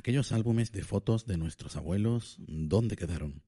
[0.00, 3.42] Aquellos álbumes de fotos de nuestros abuelos, ¿dónde quedaron?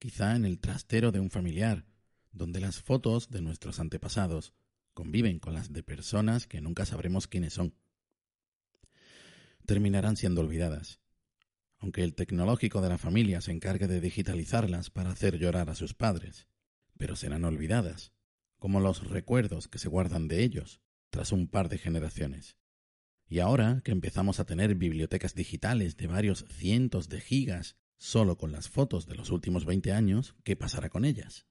[0.00, 1.86] Quizá en el trastero de un familiar,
[2.32, 4.52] donde las fotos de nuestros antepasados
[4.94, 7.72] conviven con las de personas que nunca sabremos quiénes son.
[9.64, 10.98] Terminarán siendo olvidadas,
[11.78, 15.94] aunque el tecnológico de la familia se encargue de digitalizarlas para hacer llorar a sus
[15.94, 16.48] padres,
[16.98, 18.12] pero serán olvidadas,
[18.58, 22.56] como los recuerdos que se guardan de ellos tras un par de generaciones.
[23.28, 28.52] Y ahora que empezamos a tener bibliotecas digitales de varios cientos de gigas solo con
[28.52, 31.46] las fotos de los últimos 20 años, ¿qué pasará con ellas?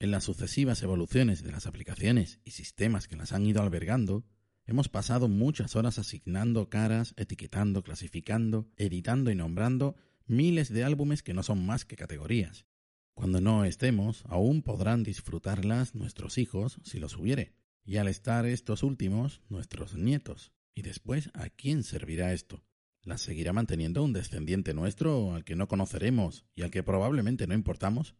[0.00, 4.24] En las sucesivas evoluciones de las aplicaciones y sistemas que las han ido albergando,
[4.64, 9.94] hemos pasado muchas horas asignando caras, etiquetando, clasificando, editando y nombrando
[10.26, 12.66] miles de álbumes que no son más que categorías.
[13.14, 17.52] Cuando no estemos, aún podrán disfrutarlas nuestros hijos, si los hubiere,
[17.84, 20.52] y al estar estos últimos, nuestros nietos.
[20.74, 22.64] ¿Y después a quién servirá esto?
[23.02, 27.54] ¿Las seguirá manteniendo un descendiente nuestro al que no conoceremos y al que probablemente no
[27.54, 28.14] importamos?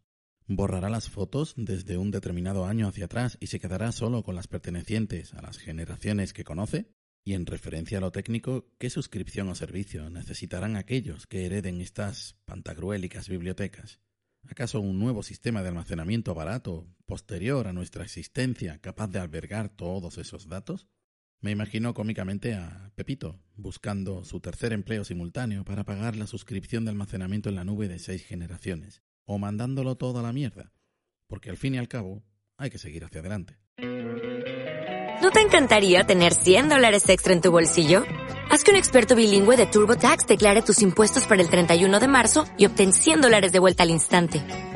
[0.47, 4.47] ¿Borrará las fotos desde un determinado año hacia atrás y se quedará solo con las
[4.47, 6.91] pertenecientes a las generaciones que conoce?
[7.23, 12.35] Y en referencia a lo técnico, ¿qué suscripción o servicio necesitarán aquellos que hereden estas
[12.45, 13.99] pantagruélicas bibliotecas?
[14.49, 20.17] ¿Acaso un nuevo sistema de almacenamiento barato, posterior a nuestra existencia, capaz de albergar todos
[20.17, 20.87] esos datos?
[21.41, 26.91] Me imagino cómicamente a Pepito buscando su tercer empleo simultáneo para pagar la suscripción de
[26.91, 30.71] almacenamiento en la nube de seis generaciones, o mandándolo todo a la mierda,
[31.25, 32.21] porque al fin y al cabo
[32.57, 33.57] hay que seguir hacia adelante.
[35.21, 38.03] ¿No te encantaría tener 100 dólares extra en tu bolsillo?
[38.51, 42.45] Haz que un experto bilingüe de TurboTax declare tus impuestos para el 31 de marzo
[42.57, 44.70] y obtén 100 dólares de vuelta al instante.